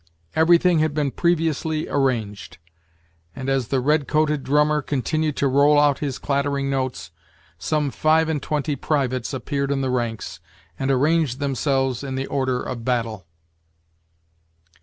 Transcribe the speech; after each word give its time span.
Everything 0.35 0.79
had 0.79 0.95
been 0.95 1.11
previously 1.11 1.87
arranged, 1.87 2.57
and, 3.35 3.49
as 3.49 3.67
the 3.67 3.79
red 3.79 4.07
coated 4.07 4.41
drummer 4.43 4.81
continued 4.81 5.35
to 5.35 5.47
roll 5.47 5.79
out 5.79 5.99
his 5.99 6.17
clattering 6.17 6.71
notes, 6.71 7.11
some 7.59 7.91
five 7.91 8.27
and 8.27 8.41
twenty 8.41 8.75
privates 8.75 9.31
appeared 9.31 9.69
in 9.69 9.81
the 9.81 9.91
ranks, 9.91 10.39
and 10.79 10.89
arranged 10.89 11.37
themselves 11.39 12.03
in 12.03 12.15
the 12.15 12.25
order 12.25 12.63
of 12.63 12.83
battle. 12.83 13.27